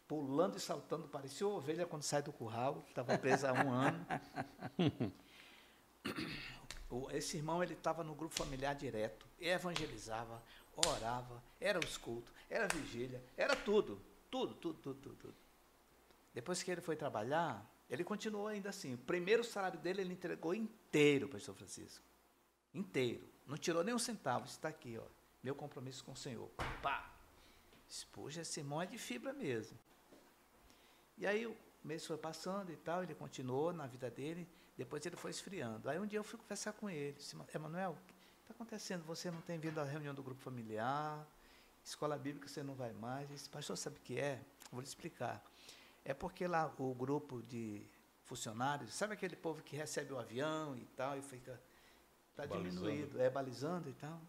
[0.07, 4.05] pulando e saltando, parecia uma ovelha quando sai do curral, estava presa há um ano.
[7.11, 10.41] Esse irmão ele estava no grupo familiar direto, evangelizava,
[10.85, 15.35] orava, era os cultos, era a vigília, era tudo, tudo, tudo, tudo, tudo, tudo.
[16.33, 18.93] Depois que ele foi trabalhar, ele continuou ainda assim.
[18.93, 22.03] O primeiro salário dele ele entregou inteiro, pastor Francisco.
[22.73, 23.27] Inteiro.
[23.45, 24.45] Não tirou nem um centavo.
[24.45, 25.05] Está aqui, ó.
[25.41, 26.49] Meu compromisso com o Senhor.
[26.81, 27.13] Pá!
[28.11, 29.77] Poxa, esse irmão é de fibra mesmo.
[31.17, 34.47] E aí o mês foi passando e tal, ele continuou na vida dele,
[34.77, 35.89] depois ele foi esfriando.
[35.89, 39.03] Aí um dia eu fui conversar com ele, disse, Emanuel, o que está acontecendo?
[39.05, 41.25] Você não tem vindo à reunião do grupo familiar,
[41.83, 43.25] escola bíblica você não vai mais.
[43.29, 44.41] Ele disse, pastor, sabe o que é?
[44.71, 45.41] Vou lhe explicar.
[46.07, 47.85] É porque lá o grupo de
[48.23, 51.61] funcionários, sabe aquele povo que recebe o avião e tal, e fica.
[52.29, 54.21] Está diminuído, é balizando e tal.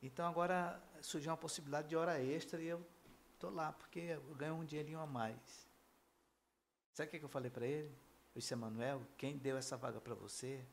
[0.00, 2.86] Então agora surgiu uma possibilidade de hora extra e eu
[3.34, 5.68] estou lá, porque eu ganho um dinheirinho a mais.
[6.92, 7.88] Sabe o que que eu falei para ele?
[8.32, 10.64] Eu disse, Emanuel, quem deu essa vaga para você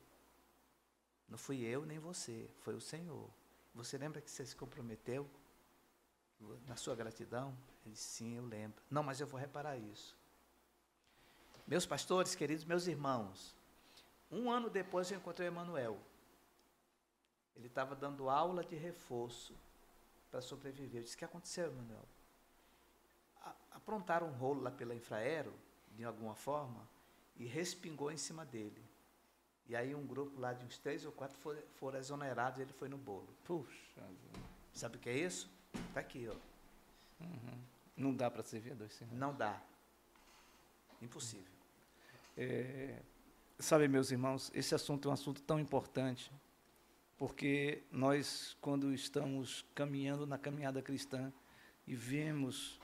[1.28, 3.28] não fui eu nem você, foi o Senhor.
[3.74, 5.28] Você lembra que você se comprometeu
[6.68, 7.58] na sua gratidão?
[7.84, 8.84] Ele disse, sim, eu lembro.
[8.90, 10.17] Não, mas eu vou reparar isso.
[11.68, 13.54] Meus pastores, queridos, meus irmãos,
[14.32, 16.00] um ano depois eu encontrei o Emanuel.
[17.58, 19.54] Ele estava dando aula de reforço
[20.32, 21.02] para sobreviver.
[21.02, 22.06] Eu disse, o que aconteceu, Emanuel?
[23.72, 25.54] Aprontaram um rolo lá pela Infraero,
[25.92, 26.88] de alguma forma,
[27.36, 28.82] e respingou em cima dele.
[29.68, 32.74] E aí um grupo lá de uns três ou quatro foram, foram exonerados e ele
[32.74, 33.28] foi no bolo.
[33.44, 34.04] Puxa.
[34.74, 35.50] Sabe o que é isso?
[35.90, 36.36] Está aqui, ó.
[37.24, 37.62] Uhum.
[37.98, 39.20] Não dá para servir a dois senhores.
[39.20, 39.62] Não dá.
[41.02, 41.57] Impossível.
[42.38, 43.02] É,
[43.58, 46.32] sabe, meus irmãos, esse assunto é um assunto tão importante,
[47.18, 51.34] porque nós, quando estamos caminhando na caminhada cristã
[51.88, 52.80] e vemos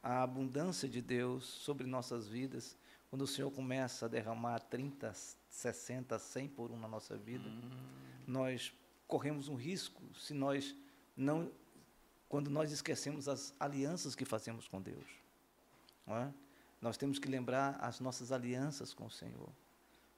[0.00, 2.76] a abundância de Deus sobre nossas vidas,
[3.10, 5.12] quando o Senhor começa a derramar 30,
[5.48, 7.70] 60, 100 por um na nossa vida, hum.
[8.26, 8.72] nós
[9.08, 10.76] corremos um risco se nós
[11.16, 11.50] não
[12.28, 15.06] quando nós esquecemos as alianças que fazemos com Deus.
[16.08, 16.43] É?
[16.84, 19.48] Nós temos que lembrar as nossas alianças com o Senhor.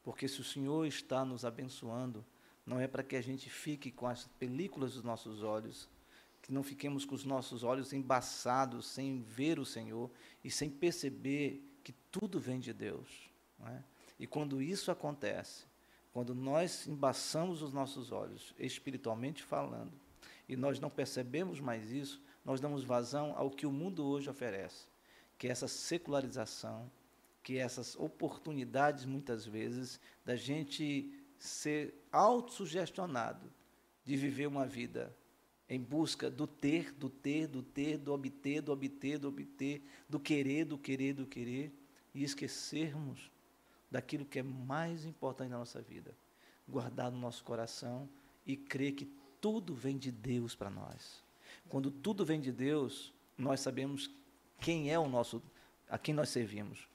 [0.02, 2.26] Porque se o Senhor está nos abençoando,
[2.66, 5.88] não é para que a gente fique com as películas dos nossos olhos,
[6.42, 10.10] que não fiquemos com os nossos olhos embaçados, sem ver o Senhor
[10.42, 13.30] e sem perceber que tudo vem de Deus.
[13.64, 13.80] É?
[14.18, 15.66] E quando isso acontece,
[16.12, 19.92] quando nós embaçamos os nossos olhos, espiritualmente falando,
[20.48, 24.88] e nós não percebemos mais isso, nós damos vazão ao que o mundo hoje oferece,
[25.38, 26.90] que essa secularização,
[27.42, 33.52] que essas oportunidades, muitas vezes, da gente ser autossugestionado
[34.04, 35.14] de viver uma vida
[35.68, 40.20] em busca do ter, do ter, do ter, do obter, do obter, do obter, do
[40.20, 41.72] querer, do querer, do querer,
[42.14, 43.30] e esquecermos
[43.90, 46.16] daquilo que é mais importante na nossa vida,
[46.66, 48.08] guardar no nosso coração
[48.46, 49.04] e crer que
[49.40, 51.22] tudo vem de Deus para nós.
[51.68, 54.10] Quando tudo vem de Deus, nós sabemos
[54.60, 55.42] quem é o nosso,
[55.88, 56.88] a quem nós servimos.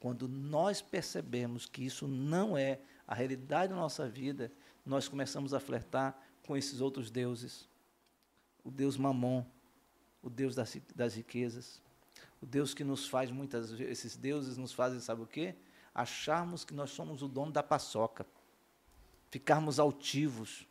[0.00, 4.52] Quando nós percebemos que isso não é a realidade da nossa vida,
[4.84, 7.68] nós começamos a flertar com esses outros deuses.
[8.64, 9.44] O Deus Mamon,
[10.22, 11.82] o Deus das, das riquezas,
[12.40, 15.54] o Deus que nos faz muitas vezes, esses deuses nos fazem, sabe o quê?
[15.94, 18.24] Acharmos que nós somos o dono da paçoca,
[19.30, 20.66] ficarmos altivos,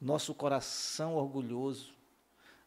[0.00, 1.97] nosso coração orgulhoso,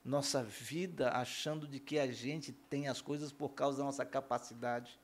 [0.03, 4.99] nossa vida achando de que a gente tem as coisas por causa da nossa capacidade,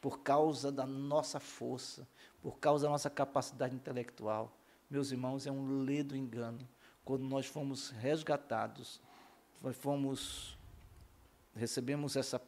[0.00, 2.06] por causa da nossa força,
[2.40, 4.56] por causa da nossa capacidade intelectual.
[4.88, 6.66] Meus irmãos, é um ledo engano.
[7.04, 9.00] Quando nós fomos resgatados,
[9.60, 10.56] nós fomos
[11.56, 12.40] recebemos essa,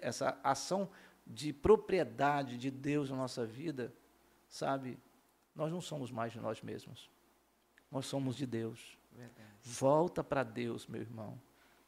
[0.00, 0.90] essa ação
[1.26, 3.94] de propriedade de Deus na nossa vida,
[4.48, 4.98] sabe?
[5.54, 7.08] Nós não somos mais de nós mesmos.
[7.90, 8.98] Nós somos de Deus.
[9.62, 11.40] Volta para Deus, meu irmão,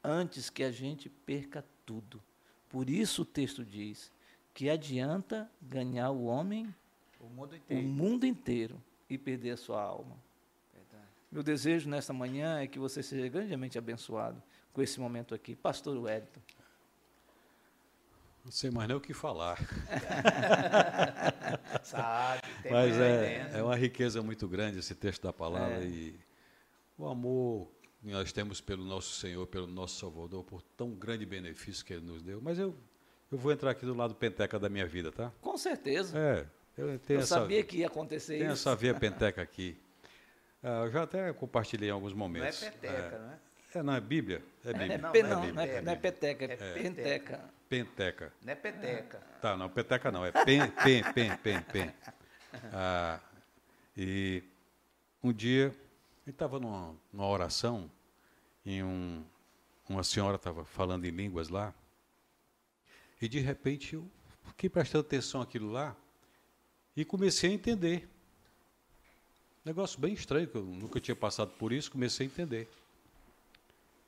[0.03, 2.21] antes que a gente perca tudo.
[2.69, 4.11] Por isso o texto diz
[4.53, 6.73] que adianta ganhar o homem,
[7.19, 10.15] o mundo inteiro, o mundo inteiro e perder a sua alma.
[10.73, 11.07] Verdade.
[11.31, 15.55] Meu desejo nesta manhã é que você seja grandemente abençoado com esse momento aqui.
[15.55, 16.41] Pastor Wellington.
[18.45, 19.57] Não sei mais nem o que falar.
[21.83, 25.87] Sabe, Mas é, é uma riqueza muito grande esse texto da palavra é.
[25.87, 26.19] e
[26.97, 31.83] o amor que nós temos pelo nosso Senhor, pelo nosso Salvador, por tão grande benefício
[31.83, 32.39] que Ele nos deu.
[32.41, 32.75] Mas eu,
[33.31, 35.31] eu vou entrar aqui do lado penteca da minha vida, tá?
[35.41, 36.17] Com certeza.
[36.17, 36.45] É.
[36.77, 38.63] Eu, eu essa, sabia que ia acontecer tem isso.
[38.63, 39.77] Tem essa via penteca aqui.
[40.61, 42.61] Ah, eu já até compartilhei em alguns momentos.
[42.61, 43.39] Não é penteca, é, não é?
[43.75, 44.41] É, não, é Bíblia.
[44.63, 44.97] É, é Bíblia.
[44.97, 47.41] não, não, é, não, é, não é peteca, é, é penteca.
[47.67, 48.33] Penteca.
[48.43, 49.19] Não é peteca.
[49.41, 51.93] Tá, não, peteca não, é pen, pen, pen, pen, pen.
[52.71, 53.19] Ah,
[53.97, 54.41] e
[55.21, 55.75] um dia,
[56.25, 57.89] ele estava numa, numa, oração,
[58.65, 59.23] e um,
[59.87, 61.73] uma senhora estava falando em línguas lá,
[63.21, 64.09] e de repente eu
[64.47, 65.95] fiquei prestando atenção àquilo lá,
[66.97, 68.09] e comecei a entender.
[69.63, 72.67] Negócio bem estranho, que eu nunca tinha passado por isso, comecei a entender.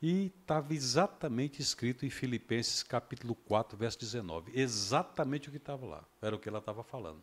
[0.02, 4.52] E estava exatamente escrito em Filipenses capítulo 4, verso 19.
[4.58, 6.04] Exatamente o que estava lá.
[6.22, 7.22] Era o que ela estava falando.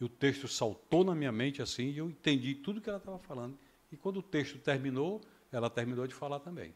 [0.00, 3.18] E o texto saltou na minha mente assim, e eu entendi tudo que ela estava
[3.20, 3.56] falando.
[3.90, 5.22] E quando o texto terminou,
[5.52, 6.74] ela terminou de falar também.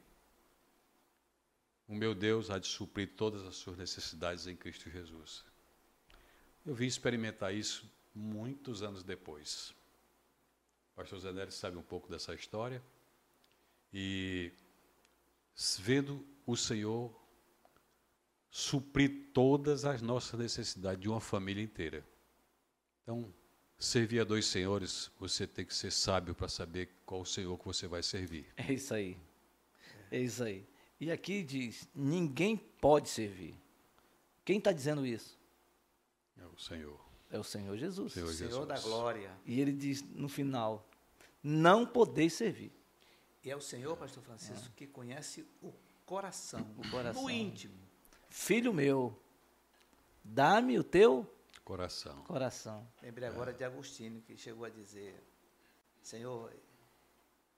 [1.89, 5.45] O meu Deus há de suprir todas as suas necessidades em Cristo Jesus.
[6.65, 9.75] Eu vim experimentar isso muitos anos depois.
[10.93, 12.83] O pastor Zé sabe um pouco dessa história.
[13.93, 14.53] E
[15.81, 17.13] vendo o Senhor
[18.51, 22.07] suprir todas as nossas necessidades de uma família inteira.
[23.03, 23.33] Então,
[23.81, 27.65] servir a dois senhores, você tem que ser sábio para saber qual o Senhor que
[27.65, 28.47] você vai servir.
[28.57, 29.17] É isso aí.
[30.11, 30.67] É isso aí.
[31.01, 33.59] E aqui diz: ninguém pode servir.
[34.45, 35.39] Quem está dizendo isso?
[36.39, 37.01] É o Senhor.
[37.31, 38.13] É o Senhor Jesus.
[38.13, 38.51] Senhor, Jesus.
[38.51, 39.33] Senhor da glória.
[39.47, 40.87] E ele diz no final:
[41.43, 42.73] não podeis servir.
[43.43, 44.73] E é o Senhor, pastor Francisco, é.
[44.77, 45.73] que conhece o
[46.05, 47.75] coração, o coração, o íntimo.
[48.29, 49.19] Filho meu,
[50.23, 51.27] dá-me o teu
[51.71, 52.17] coração.
[52.25, 52.89] Coração.
[53.01, 55.15] Lembrei agora de Agostinho, que chegou a dizer:
[56.03, 56.53] Senhor,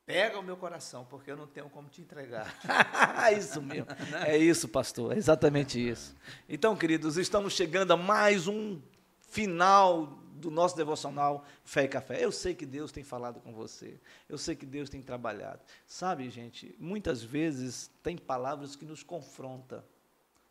[0.04, 2.54] pega o meu coração, porque eu não tenho como te entregar.
[3.38, 3.86] isso mesmo.
[4.26, 5.14] É isso, pastor.
[5.14, 6.14] É exatamente isso.
[6.46, 8.82] Então, queridos, estamos chegando a mais um
[9.18, 12.22] final do nosso devocional Fé e Café.
[12.22, 13.98] Eu sei que Deus tem falado com você.
[14.28, 15.62] Eu sei que Deus tem trabalhado.
[15.86, 19.82] Sabe, gente, muitas vezes tem palavras que nos confrontam,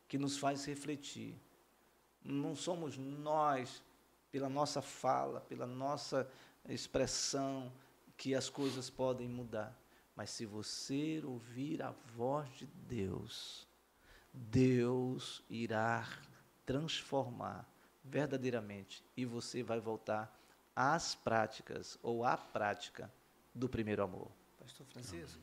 [0.07, 1.39] que nos faz refletir.
[2.23, 3.81] Não somos nós,
[4.31, 6.29] pela nossa fala, pela nossa
[6.67, 7.71] expressão,
[8.17, 9.75] que as coisas podem mudar.
[10.15, 13.67] Mas se você ouvir a voz de Deus,
[14.33, 16.07] Deus irá
[16.65, 17.67] transformar
[18.03, 20.31] verdadeiramente e você vai voltar
[20.75, 23.11] às práticas ou à prática
[23.53, 24.29] do primeiro amor.
[24.59, 25.41] Pastor Francisco,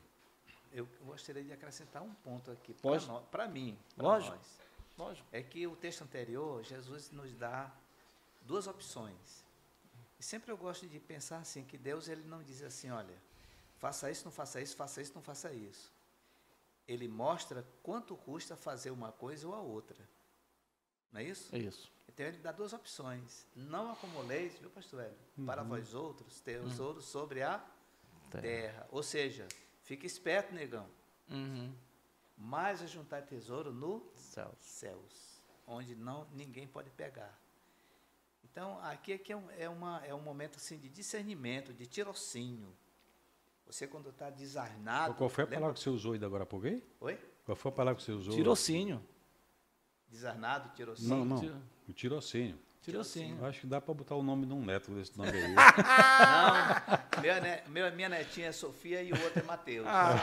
[0.71, 3.05] eu gostaria de acrescentar um ponto aqui Pode?
[3.29, 4.35] para mim, para Lógico.
[4.35, 4.68] nós.
[4.99, 5.25] Lógico.
[5.31, 7.71] É que o texto anterior, Jesus nos dá
[8.41, 9.45] duas opções.
[10.19, 13.15] E sempre eu gosto de pensar assim, que Deus ele não diz assim, olha,
[13.77, 15.89] faça isso, não faça isso, faça isso, não faça isso.
[16.85, 19.97] Ele mostra quanto custa fazer uma coisa ou a outra.
[21.13, 21.55] Não é isso?
[21.55, 21.89] É isso.
[22.09, 23.47] Então ele dá duas opções.
[23.55, 25.45] Não acumuleis, viu, pastor Hélio?
[25.45, 27.63] Para vós outros, tesouros sobre a
[28.29, 28.41] Terra.
[28.41, 28.87] terra.
[28.91, 29.47] Ou seja,
[29.83, 30.89] fica esperto, negão.
[31.29, 31.73] Uhum.
[32.39, 34.55] Mais a juntar tesouro no Céus.
[34.61, 37.37] céus, onde não ninguém pode pegar.
[38.45, 42.73] Então, aqui, aqui é, um, é, uma, é um momento assim de discernimento, de tirocínio.
[43.67, 45.13] Você quando está desarnado...
[45.15, 46.81] Qual foi a lembra- palavra que você usou aí agora há pouco aí?
[47.01, 47.19] Oi?
[47.45, 48.33] Qual foi a palavra que você usou?
[48.33, 49.05] Tirocínio.
[50.07, 51.17] Desarnado, tirocínio.
[51.17, 51.61] Não, não.
[51.87, 52.57] O tirocínio.
[52.81, 53.37] Tirocínio.
[53.39, 55.53] Eu acho que dá para botar o nome de um neto desse nome aí.
[55.53, 59.85] Não, meu, ne- meu- minha netinha é Sofia e o outro é Mateus.
[59.87, 60.15] Ah.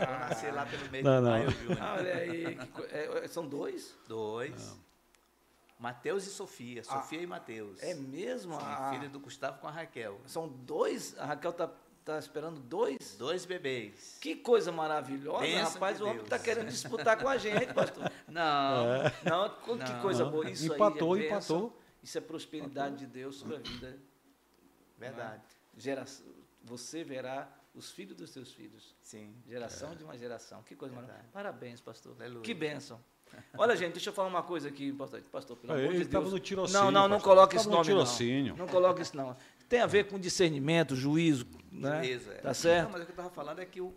[0.00, 1.30] Eu nasci lá pelo meio Não, de não.
[1.30, 1.78] maio, Júnior.
[1.82, 2.56] Olha aí.
[2.68, 3.94] co- é, são dois?
[4.06, 4.76] Dois.
[5.78, 6.82] Mateus e Sofia.
[6.84, 7.82] Sofia e Mateus.
[7.82, 8.54] É mesmo?
[8.54, 10.20] Sim, Ah, filho do Gustavo com a Raquel.
[10.26, 11.16] São dois?
[11.18, 11.70] A Raquel está
[12.12, 13.16] tá esperando dois?
[13.18, 14.18] Dois bebês.
[14.20, 15.96] Que coisa maravilhosa, Bênção rapaz.
[15.98, 18.10] de O homem está querendo disputar com a gente, pastor.
[18.26, 18.84] Não.
[19.24, 20.00] Não, co- que Não.
[20.00, 20.48] coisa boa.
[20.50, 21.78] Isso Empatou, aí é bênção, empatou.
[22.02, 23.98] Isso é prosperidade de Deus sobre a vida.
[24.98, 25.42] Verdade.
[25.76, 26.04] Gera,
[26.64, 28.94] você verá os filhos dos seus filhos.
[29.00, 29.34] Sim.
[29.46, 30.62] Geração de uma geração.
[30.62, 31.12] Que coisa Verdade.
[31.32, 31.32] maravilhosa.
[31.32, 32.14] Parabéns, pastor.
[32.18, 32.42] Aleluia.
[32.42, 33.00] Que bênção.
[33.56, 35.28] Olha, gente, deixa eu falar uma coisa aqui importante.
[35.28, 36.32] Pastor, pelo Aí, amor de ele estava Deus.
[36.32, 36.82] no tirocínio.
[36.84, 37.34] Não, não, não pastor.
[37.34, 38.56] coloque no nome, não.
[38.56, 39.36] Não coloque isso, não.
[39.68, 42.00] Tem a ver com discernimento, juízo, né?
[42.00, 42.32] Beleza.
[42.32, 42.38] é.
[42.38, 42.84] Tá certo?
[42.86, 43.94] Não, mas o que eu estava falando é que o,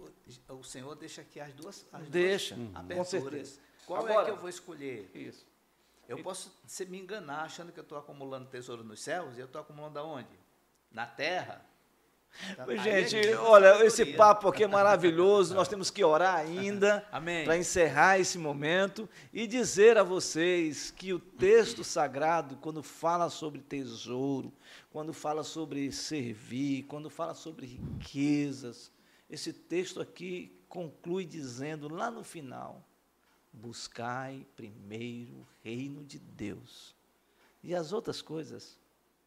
[0.49, 3.07] o Senhor deixa aqui as duas, as Deixa, duas com aberturas.
[3.09, 3.59] certeza.
[3.85, 5.09] Qual é Agora- que eu vou escolher?
[5.15, 5.45] Isso.
[6.09, 9.45] Eu posso se me enganar achando que eu estou acumulando tesouro nos céus e eu
[9.45, 10.27] estou acumulando aonde?
[10.91, 11.63] Na terra.
[12.55, 15.53] Tá- aí é Gente, olha, esse papo aqui é maravilhoso.
[15.53, 17.05] Nós temos que orar ainda
[17.45, 23.61] para encerrar esse momento e dizer a vocês que o texto sagrado, quando fala sobre
[23.61, 24.51] tesouro,
[24.91, 28.91] quando fala sobre servir, quando fala sobre riquezas,
[29.29, 32.83] esse texto aqui conclui dizendo lá no final:
[33.51, 36.95] buscai primeiro o reino de Deus,
[37.61, 38.79] e as outras coisas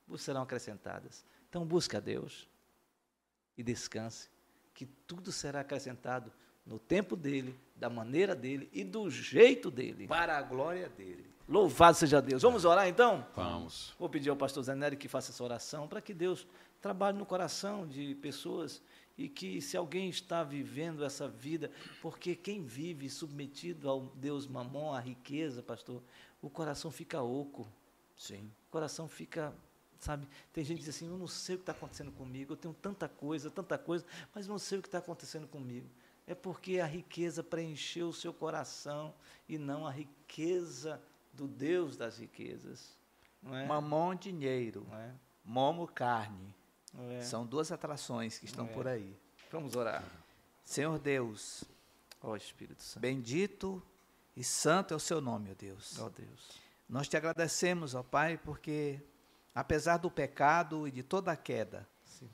[0.07, 1.25] vos serão acrescentadas.
[1.49, 2.49] Então, busque a Deus
[3.57, 4.29] e descanse,
[4.73, 6.33] que tudo será acrescentado
[6.67, 10.07] no tempo dele, da maneira dele e do jeito dele.
[10.07, 11.33] Para a glória dele.
[11.47, 12.43] Louvado seja Deus.
[12.43, 13.27] Vamos orar então?
[13.37, 13.95] Vamos.
[13.99, 16.47] Vou pedir ao pastor Zanelli que faça essa oração para que Deus
[16.81, 18.81] trabalhe no coração de pessoas
[19.17, 21.71] e que se alguém está vivendo essa vida,
[22.03, 26.03] porque quem vive submetido ao Deus mamon, à riqueza, pastor,
[26.43, 27.71] o coração fica oco.
[28.17, 28.51] Sim.
[28.69, 29.53] O coração fica,
[30.05, 30.29] sabe?
[30.53, 32.75] Tem gente que diz assim: eu não sei o que está acontecendo comigo, eu tenho
[32.75, 35.88] tanta coisa, tanta coisa, mas não sei o que está acontecendo comigo.
[36.27, 39.14] É porque a riqueza preencheu o seu coração
[39.49, 41.01] e não a riqueza
[41.33, 42.97] do Deus das riquezas.
[43.43, 43.67] Não é?
[43.67, 44.87] Mamon, dinheiro.
[44.90, 45.12] Não é?
[45.45, 46.55] Momo, carne.
[47.19, 47.21] É?
[47.23, 48.69] São duas atrações que estão É.
[48.73, 49.14] por aí.
[49.51, 50.03] Vamos orar.
[50.64, 51.64] Senhor Deus,
[52.23, 53.01] Ó Espírito Santo.
[53.03, 53.83] bendito
[54.35, 55.99] e santo é o seu nome, ó Deus.
[55.99, 56.59] Ó Deus.
[56.88, 58.99] Nós te agradecemos, ó Pai, porque
[59.55, 62.29] apesar do pecado e de toda a queda, Sim,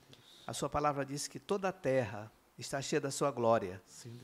[0.47, 3.81] a sua palavra diz que toda a terra está cheia da sua glória.
[3.85, 4.19] Sim.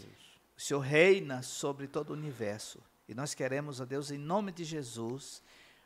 [0.58, 2.82] O Senhor reina sobre todo o universo.
[3.08, 5.42] E nós queremos, ó Deus, em nome de Jesus,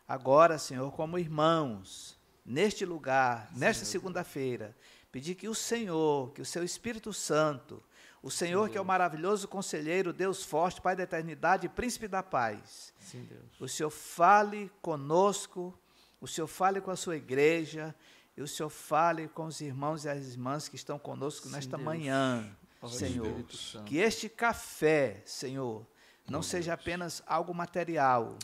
[0.07, 4.75] agora, Senhor, como irmãos, neste lugar, nesta segunda-feira,
[5.11, 7.83] pedir que o Senhor, que o seu Espírito Santo,
[8.23, 12.93] o Senhor que é o maravilhoso conselheiro, Deus forte, Pai da eternidade, príncipe da paz,
[12.99, 13.27] Sim,
[13.59, 15.77] o Senhor fale conosco,
[16.21, 17.93] o Senhor fale com a sua igreja,
[18.37, 21.75] e o Senhor fale com os irmãos e as irmãs que estão conosco Sim, nesta
[21.75, 21.85] Deus.
[21.85, 22.47] manhã,
[22.87, 23.43] Senhor.
[23.85, 25.85] Que este café, Senhor,
[26.29, 28.37] não seja apenas algo material,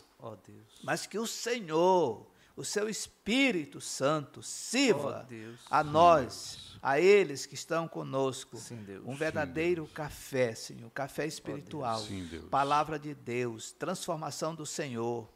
[0.46, 0.80] Deus.
[0.82, 5.60] mas que o Senhor, o seu Espírito Santo sirva Oh, Deus.
[5.70, 9.04] a nós, a eles que estão conosco, Sim, Deus.
[9.06, 12.44] um verdadeiro café, Senhor, café espiritual, Sim, Deus.
[12.50, 15.26] palavra de Deus, transformação do Senhor,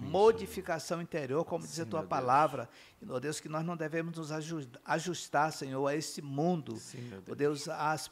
[0.00, 2.68] modificação interior, como diz a tua palavra,
[3.00, 7.10] e, ó Deus, que nós não devemos nos aju- ajustar, Senhor, a esse mundo, Sim,
[7.30, 8.10] ó Deus, as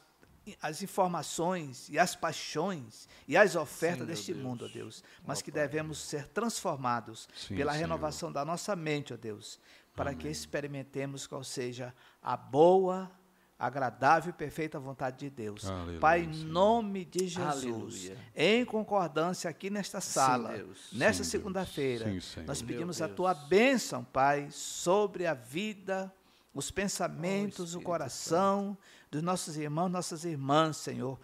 [0.61, 4.45] as informações e as paixões e as ofertas Sim, deste Deus.
[4.45, 7.81] mundo, ó Deus, mas que devemos ser transformados Sim, pela Senhor.
[7.83, 9.59] renovação da nossa mente, ó Deus,
[9.93, 13.11] para que experimentemos qual seja a boa,
[13.59, 15.65] agradável e perfeita vontade de Deus.
[15.65, 18.17] Aleluia, Pai, em nome de Jesus, Aleluia.
[18.35, 20.89] em concordância aqui nesta sala, Deus.
[20.93, 21.31] nesta Sim, Deus.
[21.31, 22.05] segunda-feira,
[22.45, 26.13] nós pedimos a tua bênção, Pai, sobre a vida,
[26.53, 28.77] os pensamentos, o Espírito coração
[29.09, 31.19] dos nossos irmãos, nossas irmãs, Senhor.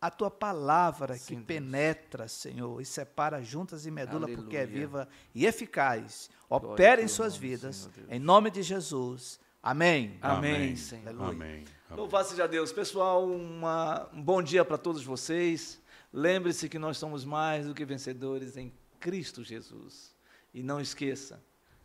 [0.00, 1.46] A tua palavra que Sim, Deus.
[1.46, 4.80] penetra, Senhor, e separa juntas e medula, porque é Aleluia.
[4.80, 6.28] viva e eficaz.
[6.48, 9.40] Glória Opera em suas nome, vidas, Senhor em nome de Jesus.
[9.68, 10.18] Amém.
[10.20, 11.08] Amém, Senhor.
[11.08, 11.28] Aleluia.
[11.30, 11.50] Amém.
[11.52, 11.64] Amém.
[11.98, 12.70] Louvado seja Deus.
[12.70, 15.80] Pessoal, uma- um bom dia para todos vocês.
[16.12, 20.14] Lembre-se que nós somos mais do que vencedores em Cristo Jesus.
[20.52, 21.42] E não esqueça,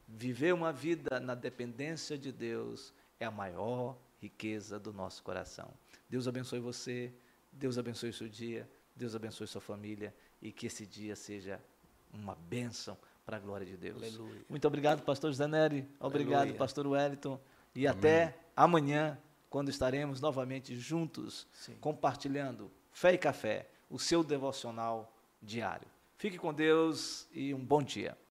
[0.07, 5.73] viver uma vida na dependência de Deus é a maior riqueza do nosso coração.
[6.09, 7.13] Deus abençoe você,
[7.51, 11.59] Deus abençoe o seu dia, Deus abençoe sua família e que esse dia seja
[12.13, 13.97] uma bênção para a glória de Deus.
[14.03, 14.41] Aleluia.
[14.49, 15.87] Muito obrigado, pastor José Nery.
[15.99, 16.57] Obrigado, Aleluia.
[16.57, 17.39] pastor Wellington.
[17.75, 17.97] E Amém.
[17.97, 19.17] até amanhã,
[19.49, 21.75] quando estaremos novamente juntos, Sim.
[21.79, 25.87] compartilhando Fé e Café, o seu devocional diário.
[26.17, 28.17] Fique com Deus e um bom dia.